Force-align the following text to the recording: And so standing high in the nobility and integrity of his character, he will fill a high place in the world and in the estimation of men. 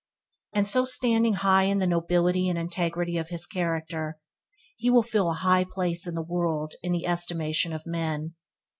And 0.51 0.65
so 0.67 0.83
standing 0.83 1.33
high 1.33 1.65
in 1.65 1.77
the 1.77 1.85
nobility 1.85 2.49
and 2.49 2.57
integrity 2.57 3.17
of 3.19 3.29
his 3.29 3.45
character, 3.45 4.17
he 4.75 4.89
will 4.89 5.03
fill 5.03 5.29
a 5.29 5.33
high 5.35 5.63
place 5.63 6.07
in 6.07 6.15
the 6.15 6.23
world 6.23 6.73
and 6.83 6.87
in 6.95 6.99
the 6.99 7.05
estimation 7.05 7.71
of 7.71 7.85
men. 7.85 8.33